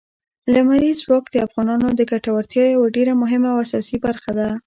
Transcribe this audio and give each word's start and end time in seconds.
لمریز 0.53 0.97
ځواک 1.05 1.25
د 1.31 1.35
افغانانو 1.47 1.87
د 1.95 2.01
ګټورتیا 2.11 2.65
یوه 2.75 2.87
ډېره 2.95 3.13
مهمه 3.21 3.49
او 3.53 3.57
اساسي 3.65 3.97
برخه 4.05 4.31
ده. 4.39 4.49